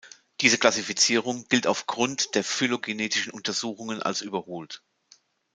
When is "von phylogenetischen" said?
2.33-3.33